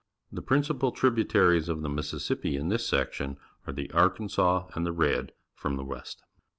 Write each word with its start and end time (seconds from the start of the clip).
The 0.31 0.41
principal 0.41 0.91
tribu 0.91 1.23
taries 1.23 1.69
of 1.69 1.83
the 1.83 1.87
Mississippi 1.87 2.55
in 2.57 2.69
this 2.69 2.87
section 2.87 3.37
are 3.67 3.71
the 3.73 3.91
Arli 3.91 4.17
ansas 4.21 4.71
a 4.73 4.75
n 4.75 4.83
d 4.83 4.89
the 4.89 4.97
R 4.97 5.05
ed 5.19 5.31
from 5.53 5.75
the 5.75 5.85
west. 5.85 6.23